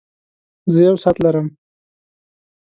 زۀ 0.73 0.79
يو 0.87 0.95
ساعت 1.03 1.17
لرم. 1.23 1.47